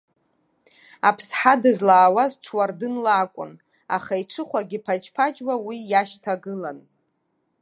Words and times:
Аԥсҳа 1.09 1.53
дызлаауаз 1.61 2.31
ҽуардынла 2.43 3.13
акәын, 3.23 3.51
аха 3.95 4.13
иҽыхәагьы 4.21 4.79
ԥаџьԥаџьуа 4.85 5.55
уи 5.67 5.77
иашьҭагылан. 5.91 6.79